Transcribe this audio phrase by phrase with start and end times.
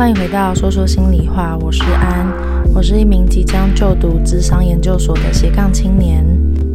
[0.00, 2.26] 欢迎回到说说心里话，我是安，
[2.74, 6.24] 我是一名即将就读智商研究所的斜杠青年。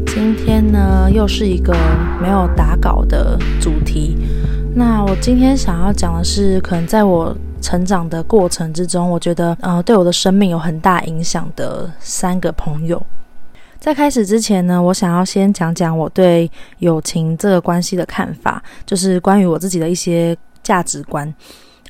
[0.06, 1.76] 今天呢，又是一个
[2.22, 4.16] 没有打稿的主题。
[4.76, 13.04] 那我今天想要讲的是，可能在我成长的过程之中，我觉得呃，对我的生命有很大影响的三个朋友。
[13.80, 21.34] 在开始之前呢，我想要先讲讲我对友情这个关系的看法，就是关于我自己的一些价值观。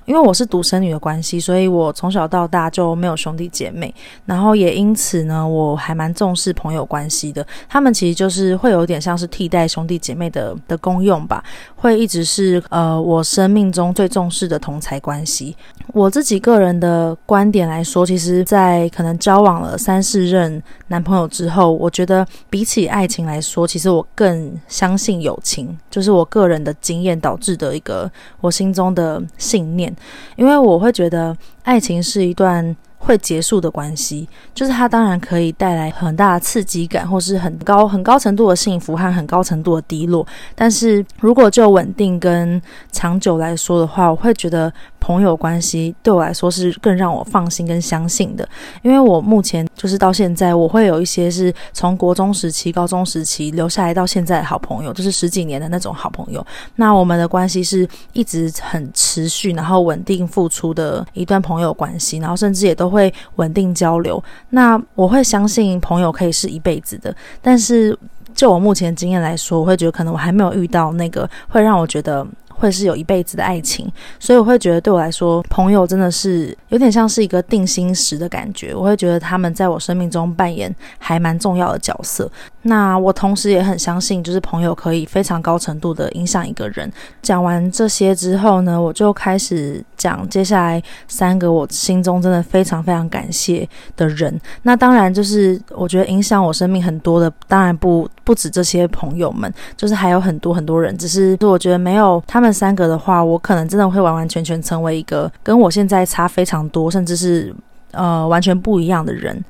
[0.06, 3.94] 因为我是独生女的关系，所以我从小到大就没有兄弟姐妹，
[4.26, 7.46] 然后也因此呢，我还蛮重视朋友关系的。
[7.68, 11.44] 他们其实就是会有点像是替代兄弟姐妹的的功用吧，
[11.76, 15.56] 会一直是呃我生命中最重视的同侪关系。
[15.94, 29.95] 我自己个人的观点来说，其实，在可能交往了三四任男朋友之后，我觉得比起爱情来说，其实我更相信友情，就是我个人的经验导致的一个我心中的信念。
[30.36, 40.26] 因为我会觉得，爱情是一段会结束的关系，就是它当然可以带来很大的刺激感，或是很高很高程度的幸福和很高程度的低落。
[40.56, 44.74] 但是如果就稳定跟长久来说的话，我会觉得。
[45.06, 48.50] 朋友关系对我来说是更让我放心跟相信的，
[48.82, 56.44] 因为我目前就是到现在，我会有一些是从国中时期、高中时期留下来到现在的好朋友，就是十几年的那种好朋友。
[56.78, 64.22] 那我们的关系是一直很持续，然后稳定付出的一段朋友关系，然后甚至也都会稳定交流。
[64.50, 67.96] 那我会相信朋友可以是一辈子的，但是
[68.34, 72.26] 就我目前经验来说，我会觉得可能我还没有遇到那个会让我觉得。
[72.56, 78.74] 会是有一辈子的爱情，所以我会觉得对我来说，朋友真的是有点像是一个定心石的感觉。
[78.74, 82.30] 我会觉得他们在我生命中扮演还蛮重要的角色。
[82.64, 86.92] 那我同时也很相信，就是朋友可以非常高程度的影响一个人。
[87.22, 94.40] 讲完这些之后呢，我就开始讲接下来三个我心中真的非常非常感谢的人。
[94.64, 100.98] 那当然就是我觉得影响我生命很多的，当然不不止这些朋友们，就是还有很多很多人。
[100.98, 107.54] 只是我觉得没有他们 三个的话，我可能真的会完完全全成为一个跟我现在差非常多，甚至是
[107.92, 109.44] 呃完全不一样的人。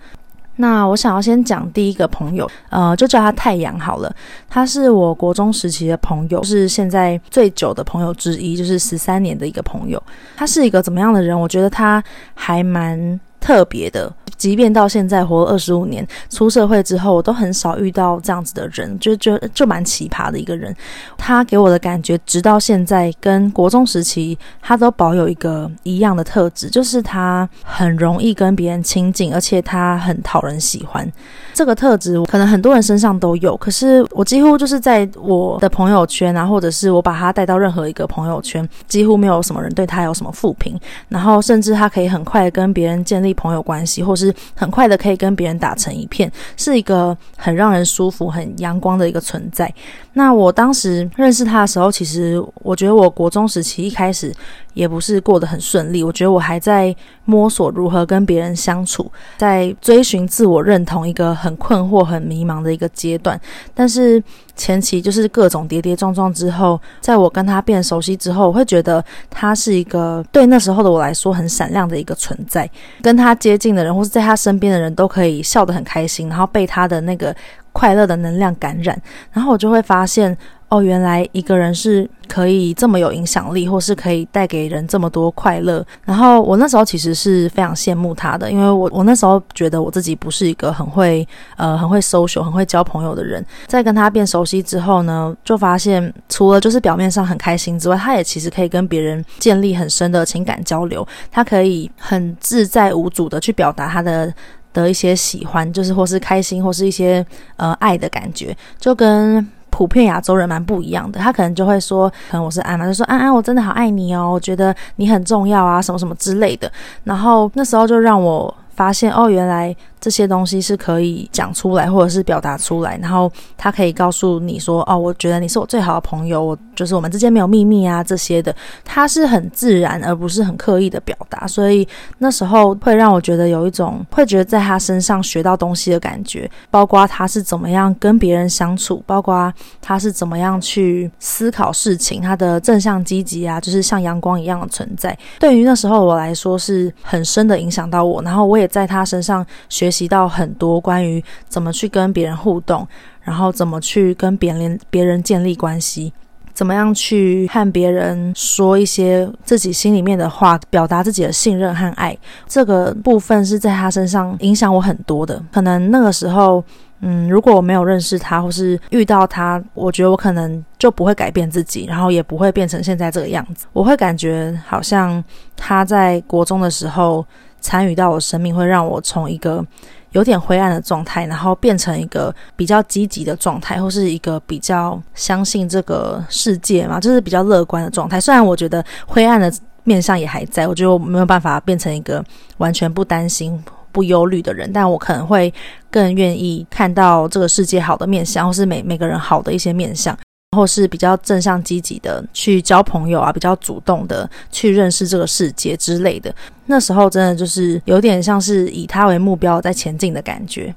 [0.58, 4.10] 那我想要先讲第一个朋友，呃，就叫他太阳好了。
[4.48, 10.02] 他是我国中时期的朋友，是现在最久的朋友之一，就是十三年的一个朋友。
[10.38, 11.38] 他是一个怎么样的人？
[11.38, 12.02] 我觉得他
[12.34, 14.10] 还蛮特别的。
[14.38, 20.76] 即便到现在活了二十五年，出社会之后，我都很少遇到这样子的人，就就就蛮奇葩的一个人。
[21.18, 31.12] 他给我的感觉，直到现在跟国中时期，他都保有一个一样的特质，就是他很容易跟别人亲近，而且他很讨人喜欢。
[31.54, 44.25] 这个特质可能很多人身上都有，可是我几乎就是在我的朋友圈啊，或者是我把他带到任何一个朋友圈，几乎没有什么人对他有什么负评，然后甚至他可以很快跟别人建立朋友关系，或是
[44.56, 49.74] 很快的可以跟别人打成一片，是一个很让人舒服、很阳光的一个存在。
[50.14, 54.34] 那我当时认识他的时候，其实我觉得我国中时期一开始
[54.76, 61.26] 也不是过得很顺利，我觉得我还在摸索如何跟别人相处，在追寻自我认同一个。
[61.46, 63.40] 很困惑、很迷茫的一个阶段，
[63.74, 64.22] 但是
[64.56, 72.68] 前期就是各种跌跌撞撞之后，在我跟他变熟悉之后，我会觉得他是一个对那时候的我来说很闪亮的一个存在。
[73.02, 77.36] 跟他接近的人，或是在他身边的人都可以笑得很开心，然后被他的那个
[77.72, 79.00] 快乐的能量感染，
[79.32, 80.36] 然后我就会发现。
[80.76, 85.86] 哦，原来一个人是可以这么有影响力，或是可以带给人这么多快乐。
[86.04, 91.26] 然后我那时候其实是非常羡慕他的，因为我我那时候觉得我自己不是一个很会
[91.56, 93.46] 呃很会 social、很会交朋友的人。
[93.68, 101.08] 在跟他变熟悉之后呢，就发现除了就是表面上很开心之外，他也其实可以跟别人建立很深的情感交流。
[101.32, 104.34] 他可以很自在无阻的去表达他的
[104.74, 107.26] 的一些喜欢，就是或是开心，或是一些
[107.56, 109.48] 呃爱的感觉，就跟。
[109.76, 116.72] 普遍亚洲人蛮不一样的，他可能就会说，可能我是安安，就说安安，我真的好爱你哦，我觉得你很重要啊，什么什么之类的。
[117.04, 119.76] 然后那时候就让我发现，哦，原来。
[120.06, 128.56] 这些东西是可以讲出来，或者是表达出来，然后他可以告诉你说：“哦，我觉得你是我最好的朋友，我就是我们之间没有秘密啊，这些的。”
[128.86, 131.88] 他是很自然，而不是很刻意的表达，所以
[132.20, 145.18] 那时候会让我觉得有一种会觉得在他身上学到东西的感觉，包括他是怎么样跟别人相处，包括他是怎么样去思考事情，他的正向积极啊，就是像阳光一样的存在。
[145.40, 150.06] 对于那时候我来说是很深的影响到我，然后我也在他身上学习。
[150.06, 152.88] 提到很多关于怎么去跟别人互动，
[153.24, 156.14] 然后怎么去跟别人别人建立关系。
[156.54, 162.16] 怎么样去和别人说一些自己心里面的话，表达自己的信任和爱。
[162.46, 165.42] 这个部分是在他身上影响我很多的。
[165.52, 166.64] 可能那个时候，
[167.00, 173.66] 嗯，如果我没有认识他，或是遇到他，我觉得我可能就不会改变自己，然后也不会变成现在这个样子。
[173.74, 175.24] 我会感觉好像
[175.58, 177.26] 他在国中的时候
[177.66, 179.66] 参与到我生命，会让我从一个
[180.12, 188.22] 有点灰暗的状态，然后变成一个比较积极的状态，或是一个比较相信这个世界嘛，就是比较乐观的状态。
[188.22, 189.52] 虽然我觉得灰暗的
[189.84, 192.24] 面相也还在，我觉得我没有办法变成一个
[192.58, 193.60] 完全不担心、
[193.92, 195.52] 不忧虑的人，但我可能会
[195.90, 200.16] 更愿意看到这个世界好的面相，或是每每个人好的一些面相。
[200.56, 206.34] 或是比较正向积极的去交朋友啊，比较主动的去认识这个世界之类的。
[206.68, 210.74] 那时候真的就是有点像是以他为目标在前进的感觉。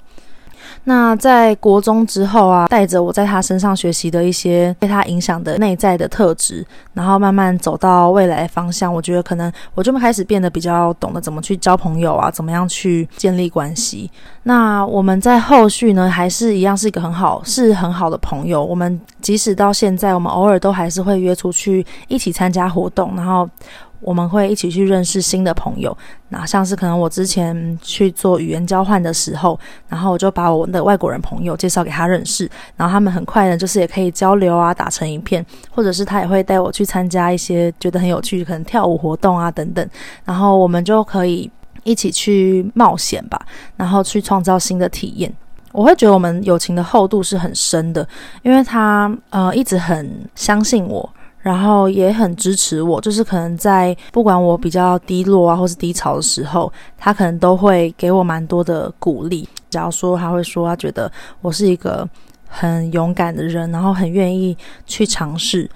[0.88, 6.64] 那在国中之后啊，带着我在他身上学习的一些被他影响的内在的特质，
[6.94, 8.92] 然后慢慢走到未来方向。
[8.92, 14.10] 我觉得可能我就开始变得比较懂得怎么去交朋友啊，怎么样去建立关系。
[14.44, 18.64] 那我们在后续呢，还是一样是一个很好，是很好的朋友。
[18.64, 23.46] 我们即使到现在，我们偶尔都还是会约出去一起参加活动，然后。
[24.00, 25.96] 我们会一起去认识新的朋友，
[26.28, 29.58] 那像是可能我之前去做语言交换的时候，
[29.88, 39.88] 然后我就把我的外国人朋友介绍给他认识，然后他们很快呢，就是也可以交流啊，打成一片，或者是他也会带我去参加一些觉得很有趣，可能跳舞活动啊等等，
[40.24, 41.50] 然后我们就可以
[41.82, 43.40] 一起去冒险吧，
[43.76, 45.32] 然后去创造新的体验。
[45.72, 48.06] 我会觉得我们友情的厚度是很深的，
[48.42, 51.08] 因为他呃一直很相信我。
[51.48, 59.48] 然后也很支持我，就是可能在不管我比较低落啊，或是低潮的时候，他可能都会给我蛮多的鼓励。
[59.70, 61.10] 假如说他会说，他觉得
[61.40, 62.06] 我是一个
[62.46, 64.54] 很勇敢的人，然后很愿意
[64.86, 65.70] 去尝试。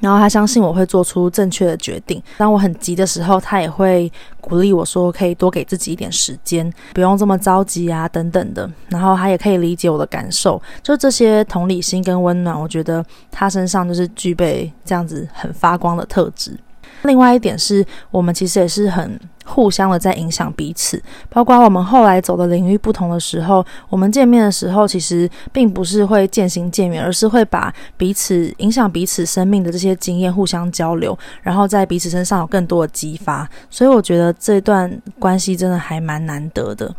[0.00, 2.20] 然后他相信我会做出正确的决定。
[2.36, 4.10] 当我很急的时候，他也会
[4.40, 8.68] 鼓励我说，可以多给自己一点时间，不用这么着急啊，等等的。
[8.88, 16.56] 然后他也可以理解我的感受，就这些同理心跟温暖，我觉得他身上就是具备这样子很发光的特质。
[17.02, 33.48] 另外一点是我们其实也是很互相的在影响彼此，包括我们后来走的领域不同的时候，我们见面的时候其实并不是会渐行渐远，而是会把彼此影响彼此生命的这些经验互相交流，然后在彼此身上有更多的激发。
[33.68, 36.94] 所以我觉得这段关系真的还蛮难得的。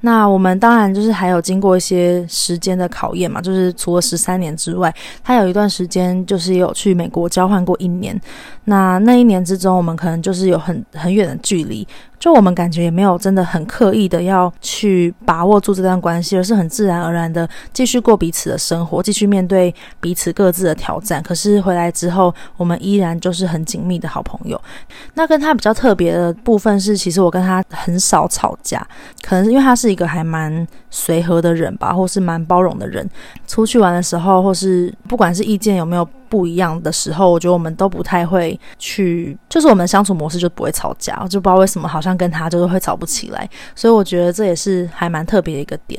[0.00, 8.20] 那我们当然就是还有经过一些时间的考验嘛，就是除了十三年之外，他有一段时间就是也有去美国交换过一年。
[8.64, 11.86] 那那一年之中，我们可能就是有很很远的距离。
[12.18, 21.20] 就我们感觉也没有真的很刻意的要去把握住这段关系，而是很自然而然的继续过彼此的生活，继续面对彼此各自的挑战。
[21.20, 24.60] 可是回来之后，我们依然就是很紧密的好朋友。
[25.14, 28.86] 那跟他比较特别的部分是，其实我跟他很少吵架，
[29.20, 33.08] 可能是因为他他是一个还蛮随和的人吧，或是蛮包容的人。
[33.46, 45.98] 出去玩的时候，或是不管是意见有没有不一样的时候，我觉得我们都不太会去，就是我们的相处模式就不会吵架，我就不知道为什么好像跟他就是会吵不起来，所以我觉得这也是还蛮特别的一个点。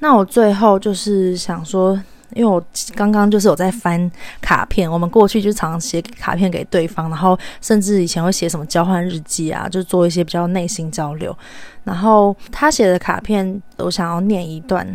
[0.00, 1.96] 那我最后就是想说，
[2.34, 2.62] 因为我
[2.94, 11.36] 刚刚就是有在翻卡片，我们过去就常常写卡片给对方，然后甚至以前会写什么交换日记啊，就做一些比较内心交流。
[11.84, 14.86] 然后他写的卡片，我想要念一段。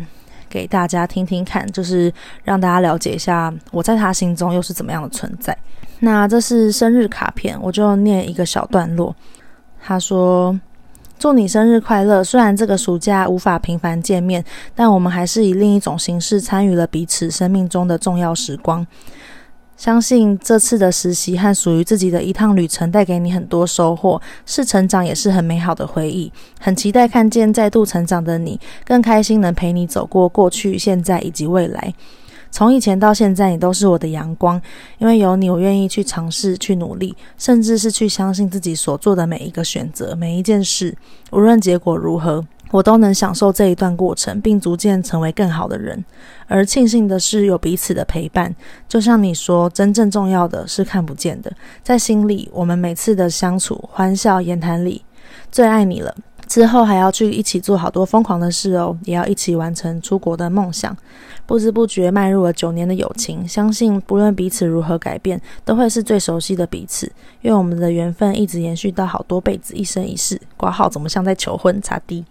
[0.48, 2.12] 给大家听听看，就是
[2.44, 5.56] 让大家了解一下我在他心中又是怎么样的存在。
[6.00, 9.16] 那这是生日卡片，我就念一个小段落。
[9.80, 10.54] 他说
[11.22, 12.24] ：“祝你生日快乐！
[12.24, 18.84] 虽然这个暑假无法频繁见面，但我们还是以另一种形式参与了彼此生命中的重要时光。”
[19.78, 26.32] 相信这次的实习和属于自己的一趟旅程带给你很多收获，是成长，也是很美好的回忆。
[26.58, 31.94] 很期待看见再度成长的你，更开心能陪你走过过去、现在以及未来。
[32.52, 34.60] 从以前到现在，你都是我的阳光，
[34.98, 40.96] 因为有你，我愿意去尝试、去努力，甚至是去相信自己所做的每一个选择、每一件事，
[41.32, 42.46] 无论结果如何。
[42.70, 46.02] 我都能享受这一段过程，并逐渐成为更好的人。
[46.46, 48.54] 而庆幸的是，有彼此的陪伴。
[48.88, 52.48] 就像你说，真正重要的是看不见的，在心里。
[52.50, 55.02] 我们每次的相处、欢笑、言谈里，
[55.50, 56.16] 最爱你了。
[56.52, 60.94] 之后还要去一起做好多疯狂的事哦，也要一起完成出国的梦想。
[61.46, 67.10] 不知不觉迈入了九年的友情，相信不论彼此如何改变，都会是最熟悉的彼此。
[67.40, 70.38] 愿我们的缘分一直延续到好多辈子，一生一世。
[70.58, 71.80] 挂号怎么像在求婚？
[71.80, 72.22] 擦地。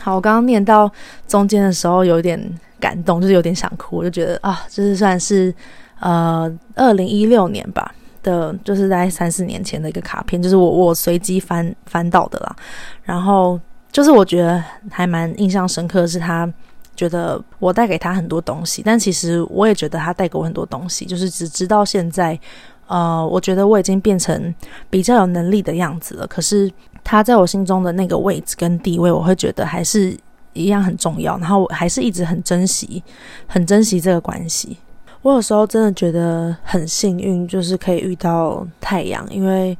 [0.00, 0.90] 好，我刚刚念到
[1.28, 2.36] 中间的时候有点
[2.80, 5.54] 感动，就是有点想哭，我就觉得啊，这是算是
[6.00, 7.94] 呃二零一六年吧
[8.26, 12.56] 的，就是在三四年前的一个卡片，就是我我随机翻翻到的啦。
[13.02, 13.58] 然后
[13.90, 16.52] 就是我觉得还蛮印象深刻是他。
[16.96, 21.04] 觉得我带给他很多东西，但其实我也觉得他带给我很多东西。
[21.04, 22.40] 就是只直到现在，
[22.86, 24.54] 呃，我觉得我已经变成
[24.88, 26.26] 比较有能力的样子了。
[26.26, 26.72] 可是
[27.04, 30.16] 他在我心中的那个位置跟地位，我会觉得还是
[30.54, 31.36] 一样很重要。
[31.36, 33.04] 然后我还是一直很珍惜，
[33.46, 34.78] 很珍惜这个关系。
[35.26, 39.76] 我有时候真的觉得很幸运，就是可以遇到太阳，因为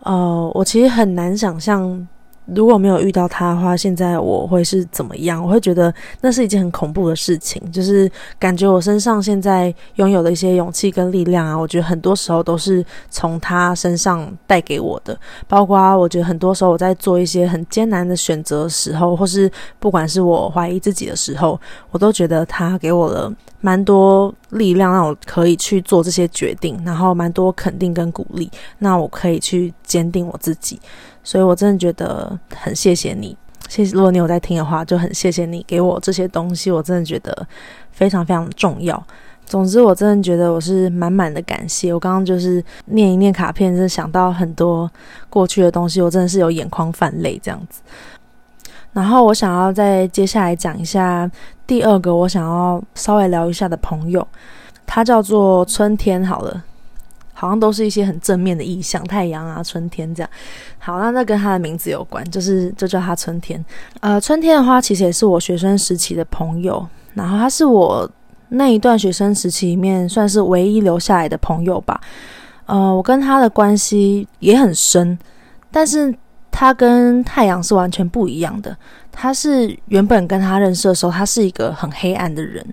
[0.00, 2.06] 呃，我其实很难想象。
[2.46, 5.42] 如果没有遇到他的话，现在我会是怎么样？
[5.42, 15.18] 我会觉得那是一件很恐怖的事情，就是感觉我身上现在拥有的一些勇气跟力量啊，我觉得很多时候都是从他身上带给我的。
[15.46, 21.58] 包括我觉得很多时候我在做一些很艰难的选择时候，或是不管是我怀疑自己的时候，
[21.90, 30.80] 我都觉得他给我了蛮多力量，让我可以去做这些决定，然后蛮多肯定跟鼓励，那我可以去坚定我自己。
[31.24, 33.36] 所以，我真的觉得很谢谢你，
[33.68, 33.94] 谢谢。
[33.94, 37.46] 如果你有在听的话，就很谢谢你给我这些东西，我真的觉得
[37.90, 39.00] 非常非常重要。
[39.44, 41.92] 总之，我真的觉得我是满满的感谢。
[41.92, 44.90] 我刚刚就是念一念卡片，真的想到很多
[45.28, 47.82] 过去的东西，我真的是有眼眶泛泪这样子。
[48.92, 51.30] 然后，我想要再接下来讲一下
[51.66, 54.26] 第二个我想要稍微聊一下的朋友，
[54.86, 56.24] 他叫做春天。
[56.24, 56.64] 好了。
[57.42, 60.30] 好像都是一些很正面的意象，太阳啊，春天这样。
[60.78, 63.62] 好，那那跟他的名字有关，就是就叫他春天。
[63.98, 68.08] 呃，春天的话，其实也是我学生时期的朋友，然后他是我
[68.50, 72.00] 那一段学生时期里面算是唯一留下来的朋友吧。
[72.66, 75.18] 呃，我跟他的关系也很深，
[75.72, 76.14] 但是
[76.52, 78.76] 他跟太阳是完全不一样的。
[79.10, 82.64] 他是原本跟他认识的时候，他是一个很黑暗的人。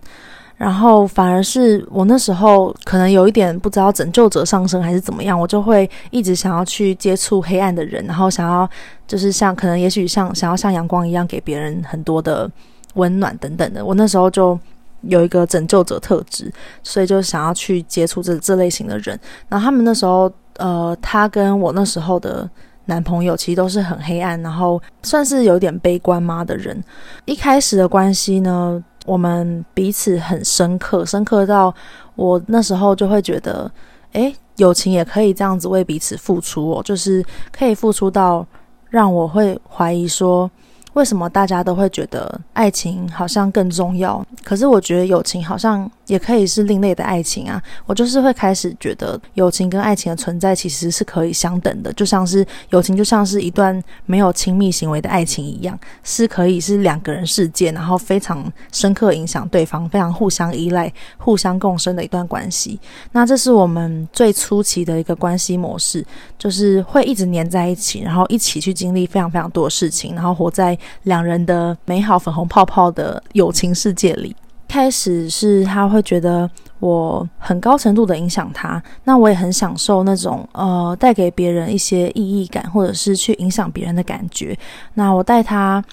[0.59, 8.69] 然后反而是我那时候可能有一点不知道拯救者上升还是怎么样，我就会一直想要去接触黑暗的人，然后想要
[9.07, 12.51] 就是像可能也许像想要像阳光一样给别人很多的
[12.95, 13.85] 温暖等等的。
[13.85, 14.59] 我那时候就
[15.03, 16.51] 有一个拯救者特质，
[16.83, 19.17] 所以就想要去接触这这类型的人。
[19.47, 22.49] 然后他们那时候，呃，他跟我那时候的
[22.83, 26.83] 男朋友其实都是很黑暗，然后算是有点悲观吗的人。
[27.23, 31.73] 一开始的关系呢，我们彼此很深刻，深刻到
[32.15, 33.71] 我那时候就会觉得，
[34.13, 38.45] 诶，友情也可以这样子为彼此付出哦，就是可以付出到
[38.89, 40.49] 让我会怀疑说。
[40.93, 44.25] 为什么大家都会觉得爱情好像更重要？
[44.43, 47.61] 可是我觉得友情好像也可以是另类的爱情啊！
[47.85, 62.79] 我就是会开始觉得友情跟爱情的存在其实是可以相等的，就像是友情就像是一段没有亲密行为的爱情一样，是可以是两个人世界，然后非常深刻影响对方，非常互相依赖、互相共生的一段关系。
[63.11, 66.03] 那这是我们最初期的一个关系模式，
[66.37, 70.77] 就是会一直黏在一起，然后一起去经历非常非常多的事情，然后活在。
[71.03, 74.35] 两人的美好粉红泡泡的友情世界里，
[74.67, 84.57] 开始是他会觉得我很高程度的影响他，那我也很享受那种呃带给别人一些意义感，或者是去影响别人的感觉。
[84.93, 85.83] 那我带他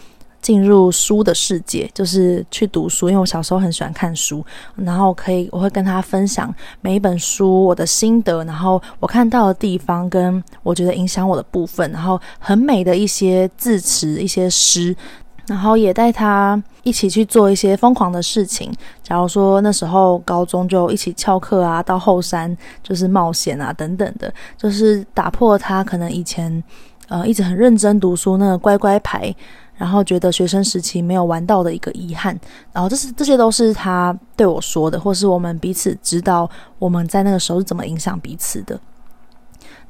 [0.46, 14.94] 进入书的世界，就是去读书，因为我小时候很喜欢看书，然后可以我会跟他分享每一本书我的心得，然后我看到的地方跟我觉得影响我的部分，然后很美的一些字词、一些诗，
[15.48, 18.72] 然后也带他一起去做一些疯狂的事情。
[19.02, 26.62] 假如说那时候高中就一起翘课啊，到后山就是冒险啊等等的，就是打破他可能以前
[27.08, 29.34] 呃一直很认真读书那个乖乖牌。
[29.76, 32.38] 然后觉得学生时期没有玩到的一个遗憾，
[32.72, 38.78] 然后这是这些都是他对我说的，或是我们彼此知道我们在那个时候是怎么影响彼此的。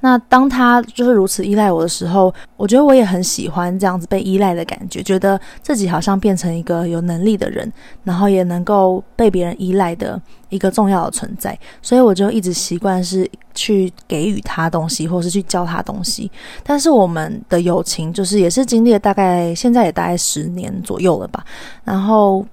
[0.01, 7.73] 那当他就是如此依赖我的时候，我觉得我也很喜欢这样子被依赖的感觉，觉得自己好像变成一个有能力的人，
[8.05, 11.59] 然后也能够被别人依赖的一个重要的存在。
[11.83, 16.31] 所以我就一直习惯是去给予他东西，或是去教他东西。
[16.63, 21.45] 但是我们的友情就是也是经历了大概现在也大概十年左右了吧，
[21.85, 22.47] 然后。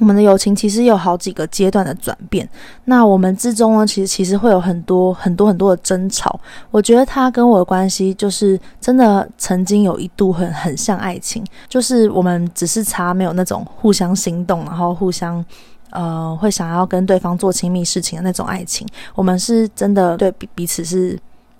[0.00, 2.48] 我们的友情其实有好几个阶段的转变，
[2.86, 6.40] 那我们之中呢，其实其实会有很多很多很多的争吵。
[6.70, 15.44] 我觉得他跟我的关系，就是真的曾经有一度很很像爱情，就是我们只是差没有那种互相心动，然后互相
[15.90, 18.88] 呃会想要跟对方做亲密事情的那种爱情。
[19.14, 21.16] 我们是真的对彼彼此是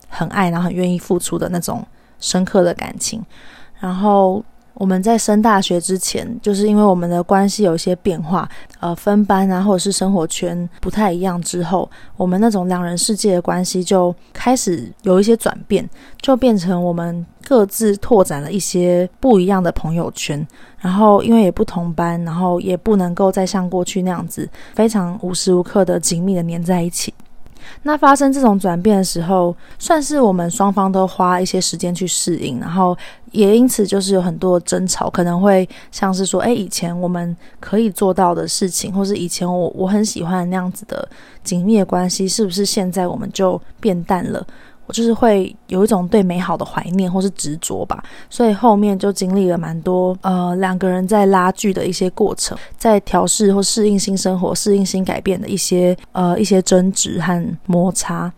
[0.09, 1.87] 很爱，然后很愿意付出的那种
[2.19, 3.25] 深刻的感情。
[3.79, 4.43] 然后。
[4.75, 8.49] 我们在升大学之前，就是因为我们的关系有一些变化，
[8.81, 15.89] 呃，分班啊，或者是生活圈不太一样之后，我们那种两人世界的关系就开始有一些转变，
[16.21, 20.47] 就变成我们各自拓展了一些不一样的朋友圈。
[20.79, 27.15] 然后因为也不同班，然后也不能够再像过去那样子非常无时无刻的紧密的黏在一起。
[27.83, 32.97] 那发生这种转变的时候，算是我们双方都花一些时间去适应，然后
[33.31, 41.09] 也因此就是有很多争吵，可能会像是说，哎，以前我们可以做到的事情，或是以前我我很喜欢那样子的
[41.43, 44.47] 紧密的关系，是不是现在我们就变淡了？
[44.87, 58.33] 我就是会有一种对美好的怀念或是执着吧，所以后面就经历了蛮多呃两个人在拉锯的一些过程，在调试或适应新生活、适应新改变的一些呃一些争执和摩擦。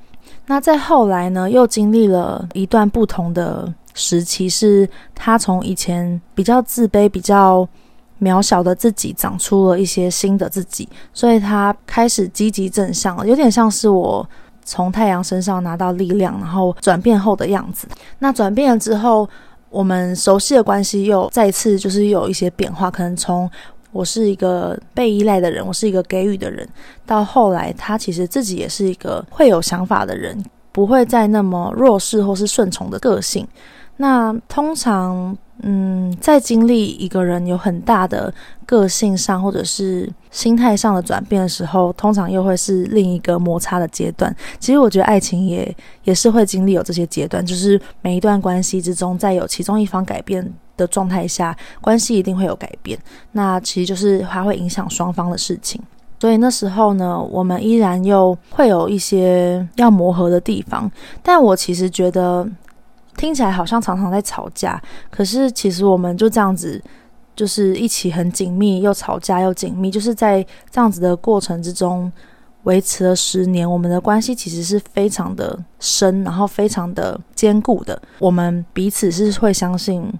[0.46, 7.66] 那在后来呢，又经历了一段不同的时期，是他从以前比较自卑、比较
[8.20, 14.28] 渺小的自己，长出了一些新的自己，所以他开始积极正向了，有点像是我。
[14.64, 17.86] 从太阳身上拿到力量，然后转变后的样子。
[18.18, 19.28] 那转变了之后，
[19.70, 22.90] 我们熟悉的关系又再次就是有一些变化。
[22.90, 23.48] 可能从
[23.92, 26.68] 我是一个被依赖的人，我是一个给予的人，
[27.06, 30.42] 到后来他其实自己也是一个会有想法的人，
[30.72, 33.46] 不会再那么弱势或是顺从的个性。
[33.98, 38.32] 那通常，嗯，在经历一个人有很大的
[38.66, 44.34] 个性上或者是心态上的转变的时候，通常又会是另一个摩擦的阶段。
[44.58, 52.98] 其实我觉得爱情也也是会经历有这些阶段，就是每一段关系之中，在有其中一方改变的状态下，关系一定会有改变。
[53.32, 55.80] 那其实就是它会影响双方的事情。
[56.18, 60.90] 所以那时候呢，我们依然又会有一些要磨合的地方。
[61.22, 62.46] 但我其实觉得。
[63.16, 64.80] 听起来好像常常在吵架，
[65.10, 66.82] 可是其实我们就这样子，
[67.36, 72.10] 就是一起很紧密，又吵架又紧密，就是在这样子的过程之中
[72.64, 73.68] 维持了十年。
[73.68, 78.00] 我们的关系其实是非常的深，然后非常的坚固的。
[78.18, 80.12] 我们彼此是会相信，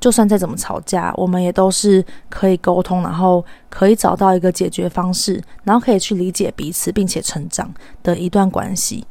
[0.00, 9.04] 就算再怎么吵架，我们也都是可以沟通，然后可以找到一个解决方式，然后可以去理解彼此，并且成长的一段关系。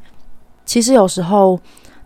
[0.65, 1.59] 其实有时候。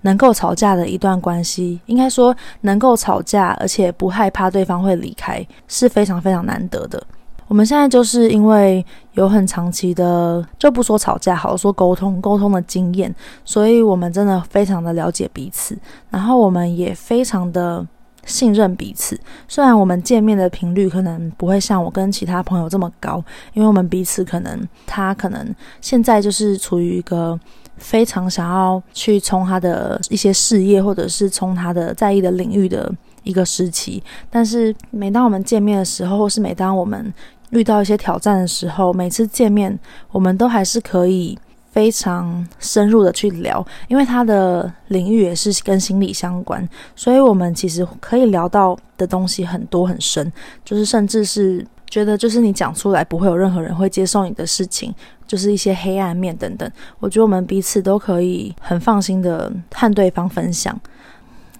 [0.06, 7.04] 能够吵架的一段关系，应该说能够吵架，而且不害怕对方会离开，是非常非常难得的。
[7.48, 13.13] 我们现在就是因为有很长期的，就不说吵架，好说沟通，沟通的经验，
[13.44, 15.76] 所以我们真的非常的了解彼此，
[16.12, 17.86] 然后我们也非常的
[18.26, 19.18] 信任彼此。
[19.48, 27.40] 虽然我们见面的频率可能不会像我跟其他朋友这么高，因为我们彼此可能他可能现在就是处于一个。
[27.78, 32.90] 非常想要去冲他的一些事业，或者是冲他的在意的领域的
[33.24, 34.02] 一个时期。
[34.30, 37.14] 但是每当我们见面的时候，或是每当我们
[37.50, 39.78] 遇到一些挑战的时候，每次见面
[40.10, 41.38] 我们都还是可以
[41.76, 50.32] 非常深入的去聊，因为他的领域也是跟心理相关，所以我们其实可以聊到的东西很多很深，
[50.64, 51.68] 就是甚至是。
[51.88, 54.94] 觉得就是你讲出来不会有任何人会接受你的事情，
[55.26, 56.70] 就是一些黑暗面等等。
[57.00, 60.78] 我觉得我们彼此都可以很放心的和对方分享。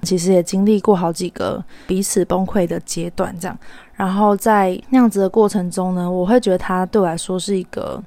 [0.02, 3.58] 其实也经历过好几个彼此崩溃的阶段，这样。
[3.94, 8.04] 然后在那样子的过程中呢，我会觉得他对我来说是一个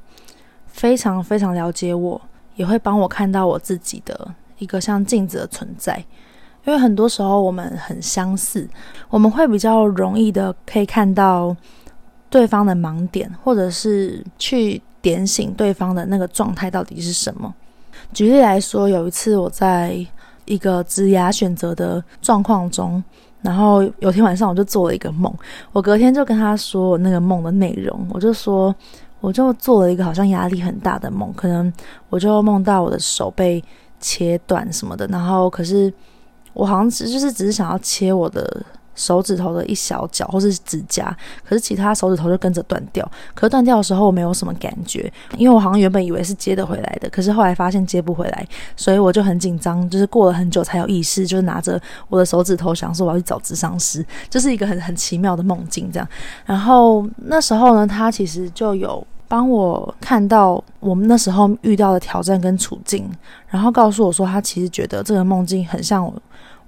[0.69, 2.21] 非常非常了解我，
[2.57, 6.05] 也会帮我看到我自己的一个像镜子的存在。
[6.65, 8.69] 因为很多时候我们很相似，
[9.11, 11.57] 我们会比较容易的可以看到。
[12.31, 17.55] 对方的盲点，或者是去点醒对方的那个状态到底是什么？
[18.13, 20.07] 举例来说，有一次我在
[20.45, 23.03] 一个职涯选择的状况中，
[23.41, 25.35] 然后有天晚上我就做了一个梦，
[25.73, 28.75] 我隔天就跟他说我那个梦的内容，我就说
[29.21, 31.73] 我就做了一个好像压力很大的梦，可能
[32.09, 33.63] 我就梦到我的手被
[34.01, 35.93] 切断什么的，然后可是
[36.53, 38.65] 我好像只就是只是想要切我的。
[38.99, 41.17] 手指头的一小角，或是指甲，
[41.49, 43.09] 可是其他手指头就跟着断掉。
[43.33, 56.09] 可断掉的时候，我没有什么感觉，因为我好像原本以为是接得回来的，可是后来发现接不回来，所以我就很紧张，就是过了很久才有意识，就是拿着我的手指头想说我要去找智商师，就是一个很很奇妙的梦境这样。
[56.45, 63.09] 然后那时候呢，他其实就有帮我看到我们那时候遇到的挑战跟处境，
[63.47, 66.13] 然后告诉我说，他其实觉得这个梦境很像我。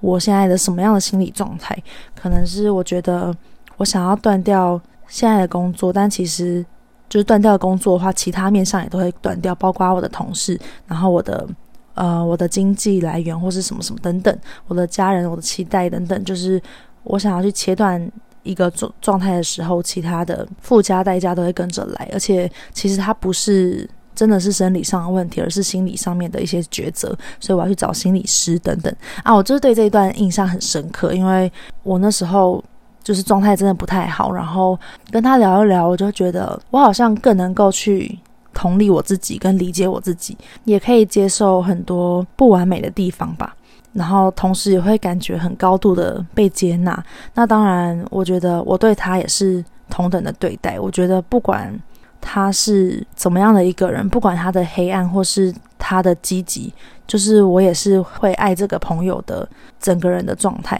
[0.00, 1.76] 我现在的什么样的心理状态？
[2.14, 3.34] 可能是我觉得
[3.76, 6.64] 我想要断掉现在的工作，但其实
[7.08, 11.46] 就是断掉工作的话，其他面上也都会断掉，包括我的同事，然后我的
[11.94, 16.60] 呃我的经济来源或是什么什么等等，我的家人、我的期待等等，就是
[17.02, 18.10] 我想要去切断
[18.42, 23.88] 一个状状态的时候，其他的附加代价都会跟着来，而且其实它不是
[24.20, 27.09] 真的是生理上的问题，而是心理上面的一些抉择，
[27.40, 29.35] 所以我要去找心理师等等啊。
[29.35, 31.50] 我就是对这一段印象很深刻，因为
[31.85, 32.62] 我那时候
[33.02, 34.78] 就是状态真的不太好，然后
[35.11, 38.18] 跟他聊一聊，我就觉得我好像更能够去
[38.52, 43.56] 同理我自己，跟理解我自己，也可以接受很多不完美的地方吧。
[43.94, 47.02] 然后同时也会感觉很高度的被接纳。
[47.33, 50.78] 那当然，我觉得我对他也是同等的对待。
[50.78, 51.74] 我觉得不管
[52.20, 56.72] 他是怎么样的一个人，不管他的黑暗或是他的积极，
[57.06, 60.78] 就是我也是会爱这个朋友的整个人的状态。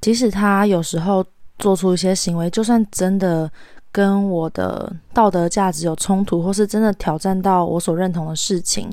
[0.00, 1.24] 即使他有时候
[1.58, 3.50] 做出一些行为，就算真的。
[3.94, 8.90] 跟我的道德价值有冲突，或是真的挑战到我所认同的事情，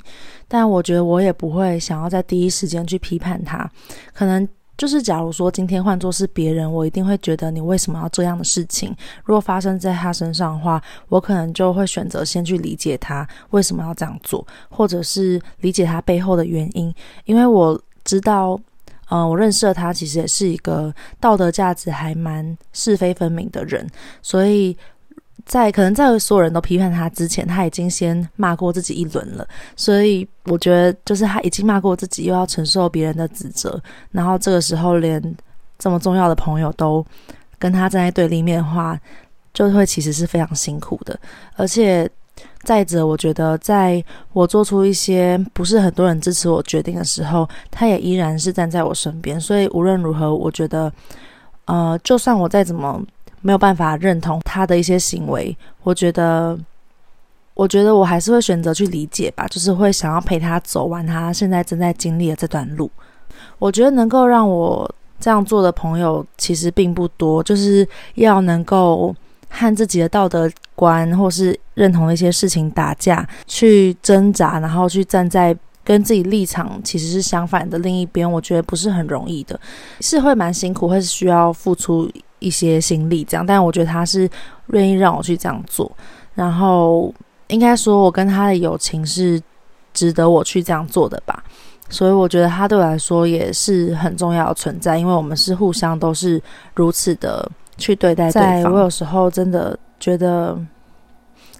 [0.47, 3.67] 但我觉得我也不会想要在第一时间去批判他。
[4.13, 4.47] 可能
[4.81, 8.91] 就是，假如说今天换作是别人，我一定会觉得你为什么要这样的事情。
[9.23, 16.91] 如果发生在他身上的话，我可能就会选择先去理解他为什么要这样做，或者是理解他背后的原因，
[17.25, 18.59] 因为我知道。
[19.13, 23.85] 嗯，我认识的他其实也是一个道德价值还蛮是非分明的人，
[24.21, 24.75] 所以
[25.45, 29.47] 在可能在所有人都批判他之前，他已经先骂过自己一轮了。
[29.75, 35.21] 所以我觉得，就是他已经骂过自己，又要承受别人的指责，然后这个时候连
[35.77, 37.05] 这么重要的朋友都
[37.59, 38.99] 跟他站在对立面的话，
[39.53, 41.19] 就会其实是非常辛苦的，
[41.55, 42.09] 而且。
[42.63, 49.39] 再者，我觉得在我做出一些不是很多人支持我决定的时候，他也依然是站在我身边。
[49.39, 50.91] 所以无论如何，我觉得，
[51.65, 53.03] 呃，就算我再怎么
[53.41, 56.57] 没有办法认同他的一些行为，我觉得，
[57.53, 62.89] 我觉得我还是会选择去理解吧，就是会想要陪他走完他现在正在经历的这段路。
[63.59, 69.15] 我觉得能够让我这样做的朋友其实并不多，就是要能够。
[69.53, 79.59] 和自己的道德观或是认同的一些事情打架，去挣扎，然后去站在跟自己立场其实是相反的另一边，我觉得不是很容易的，
[79.99, 82.09] 是会蛮辛苦，会是需要付出
[82.41, 83.45] 一些心力这样。
[83.45, 84.29] 但我觉得他是
[84.73, 85.89] 愿意让我去这样做，
[86.35, 87.13] 然后
[87.47, 89.41] 应该说，我跟他的友情是
[89.93, 91.41] 值得我去这样做的吧。
[91.89, 96.41] 所以我觉得他对我来说也是很重要的存在，因为我们是互相都是
[96.75, 97.49] 如此的。
[97.77, 98.73] 去对待对方。
[98.73, 100.55] 我有时候真的觉得，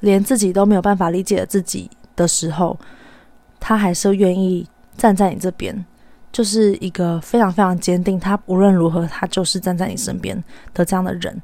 [0.01, 2.77] 连自己都没有办法理解自己的时候，
[3.59, 5.83] 他还是愿意站在你这边，
[6.31, 8.19] 就是一个非常非常坚定。
[8.19, 10.41] 他无论如何，他就是站在你身边
[10.73, 11.41] 的这样的人。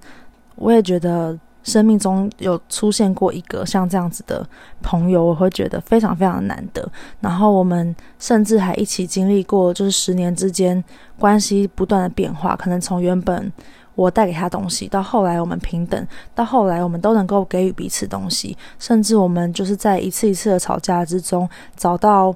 [0.55, 4.47] 我也觉得生命中有出现过一个像这样子的
[4.81, 6.89] 朋友，我会觉得非常非常难得。
[7.19, 10.83] 然后我们甚至还一起经历过，就是十年之间
[11.19, 13.51] 关系不断的变化，可能从原本。
[13.95, 22.31] 我带给他东西，到后来我们平等，到后来我们都能够给予彼此东西，甚至我们就是在一次一次的吵架之中找到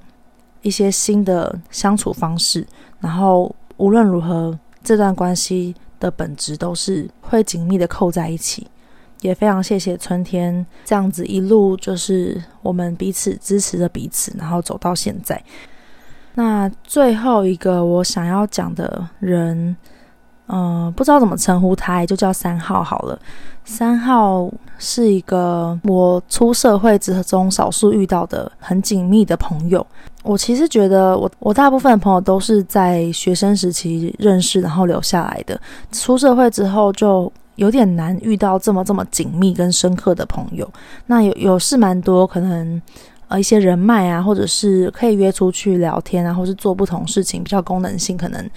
[0.61, 2.65] 一些新的相处方式。
[2.99, 8.67] 然后无论如何，这段关系的本质都是会紧密的扣在一起。
[9.21, 15.41] 也非常谢谢春天这样子一路就是我们彼此支持着彼此，然后走到现在。
[16.33, 19.75] 那最后一个我想要讲的人。
[20.53, 23.17] 嗯、不知道怎么称呼他，就叫三号好了。
[23.63, 29.85] 三号是一个我出社会之中少数遇到的很紧密的朋友。
[30.23, 35.59] 我其实觉得我，我大部分的朋友都是在学生时期认识，然后留下来的。
[35.91, 40.69] 出社会之后，就有点难遇到这么这么紧密跟深刻的朋友。
[41.07, 42.81] 那有有是蛮多可能。
[43.27, 48.49] 呃，一些人脉啊，或者是可以约出去聊天啊，或是做不同事情，比较功能性，可能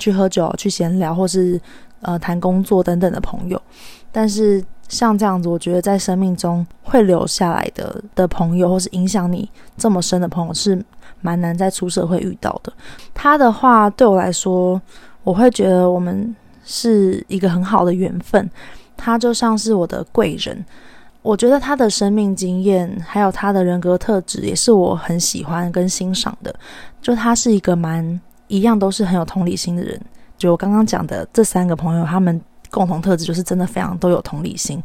[0.00, 1.60] 去喝酒、去闲聊，或是
[2.00, 3.62] 呃谈工作等等的朋友。
[4.10, 10.84] 但是像这样子，我觉得在生命中会留下来的的朋友，或是影响你这么深的朋友，是
[11.20, 12.72] 蛮难在出社会遇到的。
[13.14, 14.80] 他的话对我来说，
[15.24, 18.48] 我会觉得我们是一个很好的缘分，
[18.96, 20.64] 他就像是我的贵人。
[21.22, 26.54] 我觉得他的生命经验，还有他的人格特质，也是我很喜欢跟欣赏的。
[27.02, 30.00] 就他是一个蛮一样，都是很有同理心的人。
[30.38, 34.80] 就我刚刚讲的这三个朋友，他们共同特质就是真的非常都有同理心。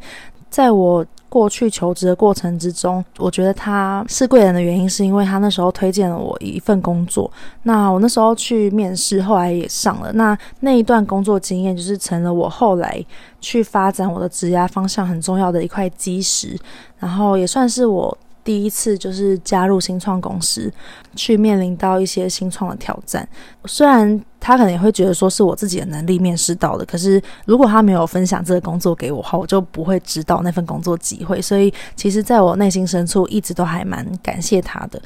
[0.52, 7.32] 在我过去求职的过程之中，我觉得他是贵人的原因，是因为他那时候推荐了我一份工作。
[7.64, 10.12] 那我那时候去面试，后来也上了。
[10.12, 13.04] 那那一段工作经验，就是成了我后来
[13.40, 16.60] 去发展我的职业方向很重要的一块基石。
[17.00, 20.72] 然后也算是我第一次就是加入新创公司，
[21.16, 23.28] 去面临到一些新创的挑战。
[23.66, 31.42] 虽然他可能也会觉得说是我自己的能力面试到的，可是如果他没有分享这个工作给我话，我就不会知道那份工作机会。
[31.42, 35.02] 所以，其实在我内心深处一直都还蛮感谢他的。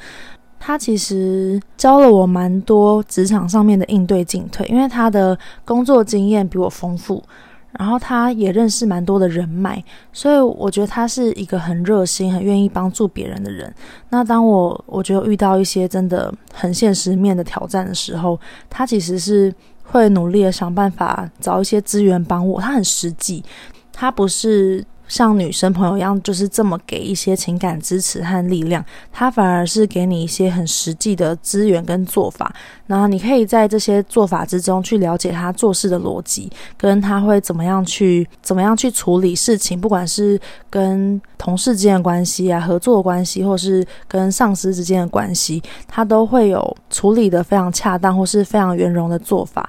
[0.58, 7.22] 他其实教了我蛮多职场上面的应对进退，因为他的工作经验比我丰富。
[7.78, 13.72] 然后他也认识蛮多的人脉，所以我觉得他是一个很热心、很愿意帮助别人的人。
[14.10, 18.38] 那当我我觉得遇到一些真的很现实面的挑战的时候，
[18.70, 22.60] 他其实是会努力的想办法找一些资源帮我。
[22.60, 23.44] 他很实际，
[23.92, 24.84] 他不是。
[25.08, 32.54] 像女生朋友一样，就是这么给一些情感支持和力量，他反而是给你一些很实际的资源跟做法，
[32.86, 49.68] 然后你可以在这些做法之中去了解他做事的逻辑，跟他会怎么样去怎么样去处理事情，不管是跟同事之间的关系啊、合作关系，或是跟上司之间的关系，他都会有处理得非常恰当或是非常圆融的做法。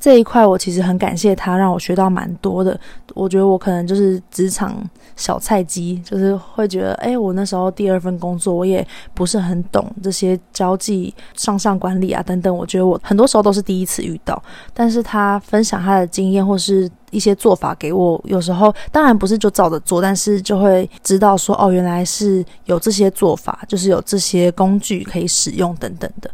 [0.00, 2.78] 这一块我其实很感谢他，让我学到蛮多的。
[3.14, 4.76] 我觉得我可能就是职场
[5.14, 12.54] 小菜鸡，就是会觉得，哎，我那时候第二份工作，我也不是很懂这些交际、上上管理啊等等。
[12.54, 26.28] 我觉得我很多时候都是第一次遇到，但是他分享他的经验或是一些做法给我，有时候当然不是就照着做，但是就会知道说，哦，原来是有这些做法，就是有这些工具可以使用等等的。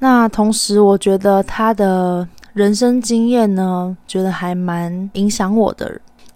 [0.00, 2.28] 那同时，我觉得他的。
[2.56, 5.86] 人生经验呢，觉得还蛮影响我的，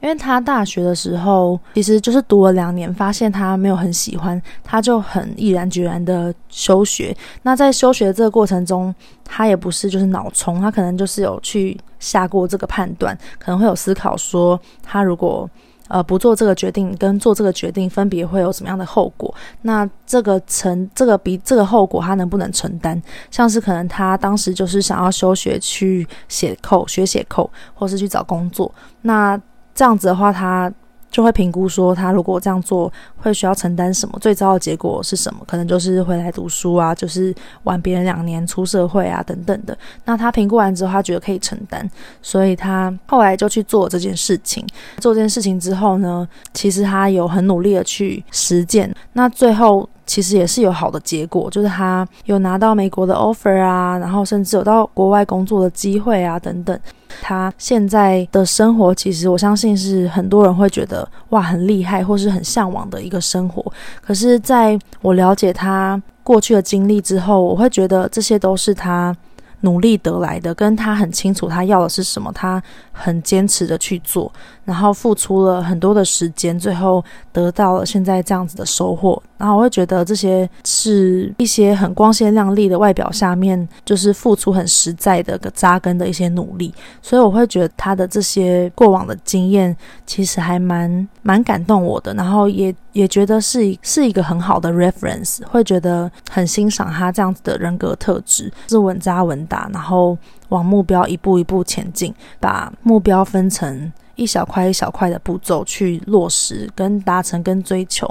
[0.02, 7.16] 因为他大学的时候其实就是读了两年，发现他没有很喜欢，他就很毅然决然的休学。
[7.40, 15.48] 那在休学的这个过程中，他也不是就是脑冲，他可能就是有去下过这个判断，可能会有思考说，他如果。
[15.90, 19.34] 呃，不做这个决定跟做这个决定分别会有什么样的后果？
[19.62, 23.00] 那这个承这个比这个后果他能不能承担？
[23.30, 28.72] 像是可能他当时就是想要休学去写扣学写扣，或是去找工作。
[29.02, 29.36] 那
[29.74, 30.72] 这样子的话，他。
[31.10, 35.40] 就会评估说，他如果这样做会需要承担什么，最糟的结果是什么？
[35.46, 39.76] 可能就是回来读书啊，就是晚别人两年出社会啊，等等的。
[40.04, 41.88] 那他评估完之后，他觉得可以承担，
[42.22, 44.64] 所以他后来就去做这件事情。
[44.98, 48.94] 做这件事情之后呢，其实他有很努力的去实践。
[49.12, 49.88] 那最后。
[50.06, 56.76] 其实也是有好的结果，就是他有拿到美国的 offer 啊，然后甚至有到国外工作的机会啊，等等。
[57.20, 63.64] 他现在的生活，其实我相信是很多人会觉得哇，很厉害，或是很向往的一个生活。
[64.00, 69.16] 可是，在我了解他过去的经历之后，我会觉得这些都是他。
[69.60, 74.32] 努力得来的，跟他很清楚他要的是什么，他很坚持的去做，
[74.64, 79.22] 然后付出了很多的时间，最后得到了现在这样子的收获。
[79.36, 86.74] 然后我会觉得这些是一些很光鲜亮丽的外表下面，就是付出很实在的扎根的一些努力。
[87.00, 92.74] 所以我会觉得他的这些过往的经验，其实还蛮蛮感动我的，然后也。
[92.92, 100.16] 也觉得是是一个很好的 reference，会觉得很欣赏他这样子的人格特质，是稳扎稳打，然后
[100.48, 108.08] 往目标一步一步前进，把目标分成一小块一小块的步骤去落实跟达成跟追求，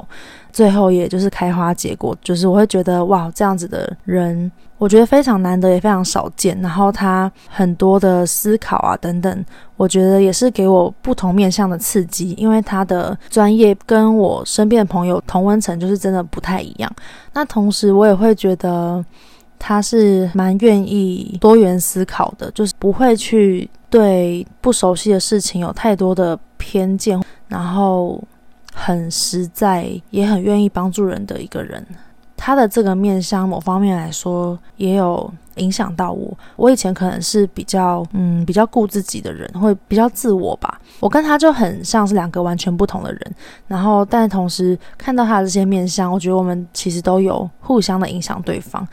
[0.52, 4.52] 最后也就是开花结果，就是我会觉得哇，这样子的人。
[4.78, 6.58] 我觉得非常难得，也非常少见。
[6.62, 9.44] 然后他很多的思考啊，等等，
[9.76, 12.32] 我觉得也是给我不同面向的刺激。
[12.38, 16.90] 因为他的专业跟我身边的朋友同温层就是真的不太一样。
[17.34, 19.04] 那同时，我也会觉得
[19.62, 28.20] 他是蛮愿意多元思考的，就是不会去对不熟悉的事情有太多的偏见，然后
[28.72, 31.86] 很实在，也很愿意帮助人的一个人。
[32.36, 36.34] 他的这个面相，某方面来说也有影响到我。
[36.56, 40.80] 我以前可能是比较嗯比较顾自己的人，会比较自我吧。
[41.00, 43.34] 我跟他就很像是两个完全不同的人。
[43.68, 48.88] 然后，但同时看到他的这些面相，我觉得我们其实都有互相的影响对方。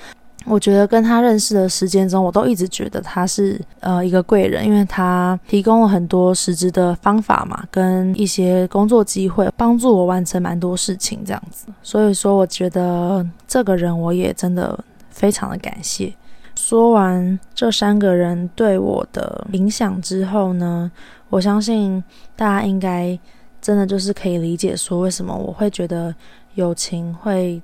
[0.49, 11.67] 我觉得跟他认识的时间中，我都一直觉得他是呃一个贵人，因为他提供了很多实质的方法嘛，跟一些工作机会，帮助我完成蛮多事情这样子。
[11.83, 14.79] 所以说，我觉得这个人我也真的
[15.09, 16.13] 非常的感谢。
[16.55, 20.89] 说完这三个人对我的影响之后呢，
[21.29, 22.03] 我相信
[22.35, 23.17] 大家应该
[23.61, 26.15] 真的就是可以理解说，为什么我会觉得
[26.55, 27.61] 友情会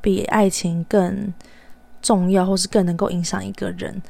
[0.00, 1.32] 比爱情更
[2.04, 4.00] 重要，或是更能够影响一个人。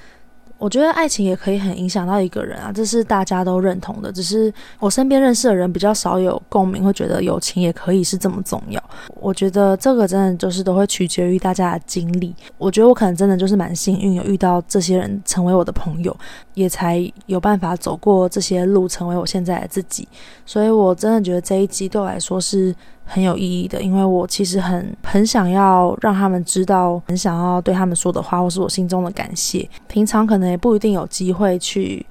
[0.57, 4.11] 我觉得爱情也可以很影响到一个人啊，这是大家都认同的。
[4.11, 8.83] 只是我身边认识的人比较少有共鸣，会觉得友情也可以是这么重要。
[9.21, 12.35] 我觉得这个真的就是都会取决于大家的经历。
[12.57, 16.17] 我觉得我可能真的就是蛮幸运，有遇到这些人成为我的朋友，
[16.55, 20.09] 也才有办法走过这些路，成为我现在的自己。
[20.47, 29.69] 所以我真的觉得这一集对我来说是很有意义的，因为我其实很很想要让他们知道，很想要对他们说的话，或是我心中的感谢。
[29.89, 32.05] 平常可能也不一定有机会去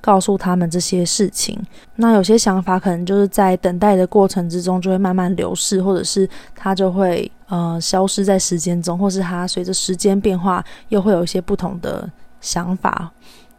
[0.00, 1.58] 告诉他们这些事情。
[1.96, 13.10] 那有些想法可能就是在等待的过程之中就会慢慢流逝，或者是它就会呃消失在时间中，或是它随着时间变化又会有一些不同的想法。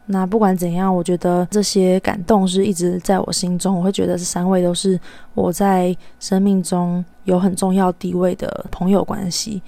[0.06, 3.76] 那不管怎样，我觉得这些感动是一直在我心中。
[3.76, 4.98] 我会觉得这三位都是
[5.34, 9.60] 我在生命中有很重要地位的朋友关系。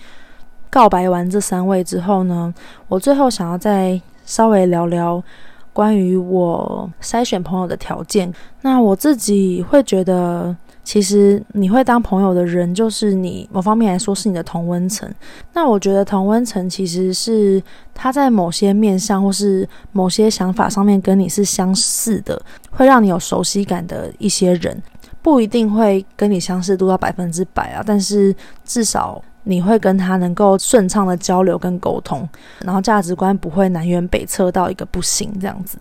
[0.71, 2.55] 告白完这三位之后呢，
[2.89, 5.23] 我最后想要再稍微聊聊
[5.73, 8.33] 关于我筛选朋友的条件。
[8.63, 10.57] 那我自己会觉得。
[10.89, 15.07] 其实你会当朋友的人，就是你某方面来说是你的同温层。
[15.53, 24.83] 那我觉得同温层其实是他在某些面向或是某些想法上面跟你是相似的，会让你有熟悉感的一些人，
[25.21, 32.27] 不一定会跟你相似度到百分之百啊，但是至少你会跟他能够顺畅的交流跟沟通，
[32.61, 35.77] 然后价值观不会南辕北辙到一个不行这样子。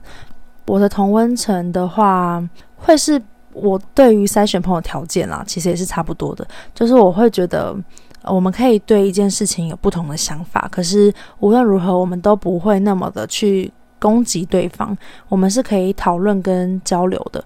[0.65, 2.43] 我的同温层的话，
[2.75, 3.21] 会是。
[3.61, 7.75] 我对于筛选朋友条件啦，其实也是差不多的，就是我会觉得，
[8.23, 14.95] 我们可以对一件事情有不同的想法，可是无论如何，我们都不会那么的去攻击对方，
[15.27, 17.43] 我们是可以讨论跟交流的。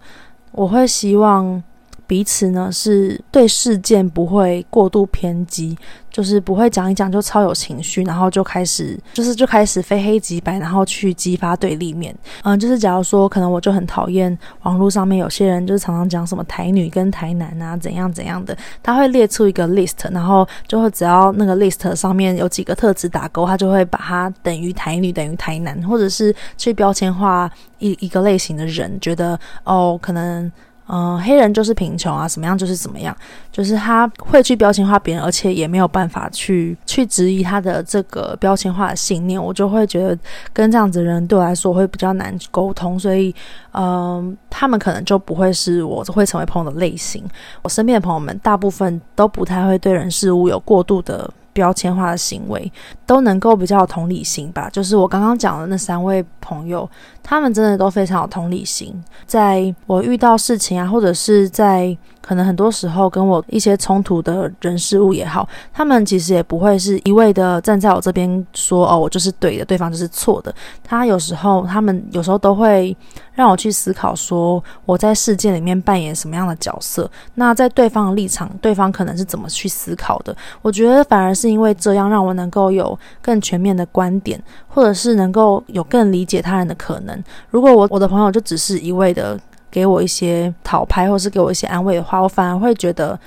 [0.52, 1.64] 我会希望。
[2.12, 5.78] 彼此呢是对事件不会过度偏激，
[6.10, 12.14] 就是不会讲一讲就超有情绪，然后就开始就是就开始非黑即白，然后去激发对立面。
[12.44, 30.52] 嗯，就是假如说可能我就很讨厌网络上面有些人就是常常讲什么台女跟台男啊怎样怎样的，他会列出一个 list，然后就会只要那个 list 上面有几个特质打勾，他就会把它等于台女等于台男，或者是去标签化一一个类型的人，觉得哦可能。
[30.94, 33.16] 嗯、黑人就是贫穷啊，怎么样就是怎么样，
[33.50, 40.18] 就是他会去标签化别人，而且也没有办法去去质疑他的这个标签化的信念，我就会觉得
[40.52, 43.34] 跟这样子的人对我来说会比较难沟通，所以，
[43.74, 47.24] 嗯、他们可能就不会是我会成为朋友的类型。
[47.62, 51.32] 我身边的朋友们大部分都不太会对人事物有过度的。
[51.54, 52.72] 标签化的行为
[53.06, 56.90] 都能够比较有同理心吧，就是我刚刚讲的那三位朋友，
[57.22, 58.94] 他们真的都非常有同理心。
[59.26, 70.54] 在我遇到事情啊，或者是在可能很多时候跟我一些冲突的人事物也好，他们其实也不会是一味的站在我这边说哦，我就是对的，对方就是错的。
[70.84, 72.96] 他有时候，他们有时候都会
[73.34, 77.10] 让我去思考，说我在事件里面扮演什么样的角色。
[77.36, 80.36] 那在对方的立场，对方可能是怎么去思考的？
[80.62, 87.24] 我觉得反而是因为这样，让我能够有更全面的观点，或者是能够有更理解他人的可能。
[87.50, 89.40] 如果我我的朋友就只是一味的
[89.72, 93.18] 给我一些讨拍，或是给我一些安慰的话，我反而会觉得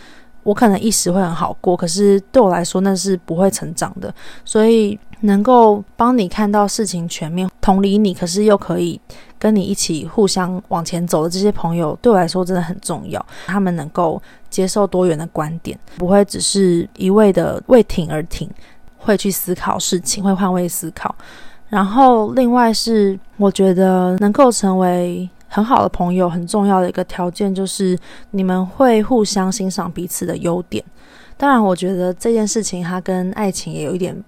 [0.42, 4.14] 我可能一时会很好过，可是对我来说那是不会成长的。
[4.44, 9.00] 所以能够帮你看到事情全面，同理你，可是又可以
[9.38, 13.24] 跟你一起互相往前走的这些朋友，对我来说真的很重要。
[13.46, 18.50] 他们能够接受多元的观点，不会只是一味的为挺而挺，
[18.98, 21.14] 会去思考事情，会换位思考。
[21.70, 27.96] 然后另外是，我觉得能够成为很好的朋友，很重要的一个条件就是
[28.32, 30.84] 你们会互相欣赏彼此的优点。
[31.36, 34.20] 当然，我觉得这件事情它跟爱情也有一点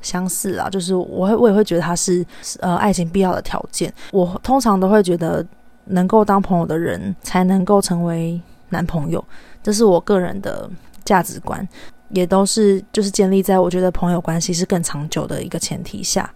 [0.00, 2.26] 相似啊，就是我会我也会觉得它是
[2.58, 3.94] 呃爱情必要的条件。
[4.10, 5.46] 我通常都会觉得
[5.84, 8.40] 能够当朋友的人才能够成为
[8.70, 9.24] 男朋友，
[9.62, 10.68] 这是我个人的
[11.04, 11.64] 价值观，
[12.08, 16.28] 也都是就是建立在我觉得朋友关系是更长久的一个前提下。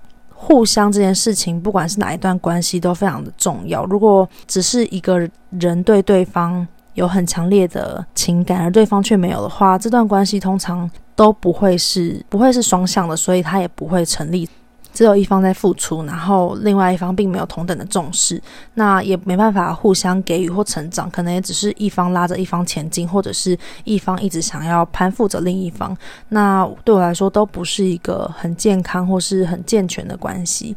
[0.46, 3.84] 互相这件事情，不管是哪一段关系，都非常的重要。
[3.86, 14.48] 如果只是一个人对对方有很强烈的情感，而对方却没有的话，这段关系通常都不会是不会是双向的，所以它也不会成立。
[14.96, 23.54] 只有一方在付出，然后另外一方并没有同等的重视，那也没办法互相给予或成长，可能也只是一方拉着一方前进，或者是
[23.84, 25.94] 一方一直想要攀附着另一方。
[26.30, 30.74] 那对我来说都不是一个很健康或是很健全的关系。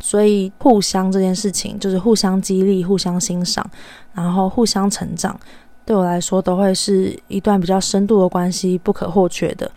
[0.00, 3.70] 所以互相这件事情，就是互相激励、互相欣赏，
[4.14, 5.38] 然后互相成长，
[5.84, 9.70] 对我来说都会是一段比较深度的关系不可或缺的。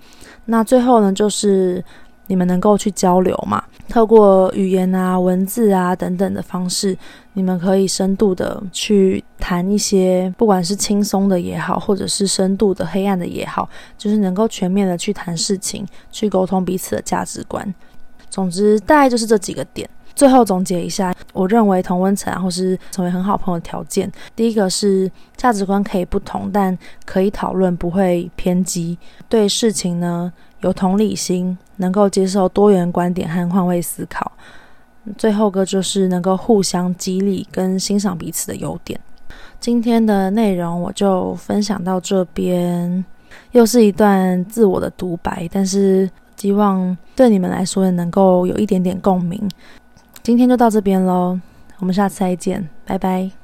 [0.45, 1.83] 那最后呢，就是。
[2.32, 3.61] 你们能够去交流嘛。
[3.89, 6.97] 透过语言啊、文字啊等等的方式，
[7.34, 13.67] 你们可以深度的去谈一些，不管是轻松的也好，或者是深度的黑暗的也好，
[13.97, 17.75] 就是能够全面的去谈事情，去沟通彼此的价值观。
[18.29, 19.89] 总之，大概就是这几个点。
[20.15, 28.97] 最后总结一下，我认为同温层，或是成为很好朋友的条件，第一个是价值观可以不同，但可以讨论，不会偏激。
[29.27, 30.32] 对事情呢，
[30.62, 34.32] 有同理心，能够接受多元观点和换位思考。
[35.18, 38.99] 最后个就是能够互相激励跟欣赏彼此的优点。
[39.59, 43.03] 今天的内容我就分享到这边，
[43.51, 49.49] 又是一段自我的独白，但是希望对你们来说也能够有一点点共鸣。
[50.24, 51.39] 今天就到这边喽，
[51.80, 53.40] 我们下次再见，拜拜。